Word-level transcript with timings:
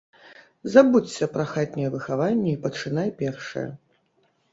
Забудзься 0.75 1.27
пра 1.35 1.45
хатняе 1.51 1.89
выхаванне 1.95 2.49
і 2.53 2.59
пачынай 2.63 3.13
першая. 3.21 3.67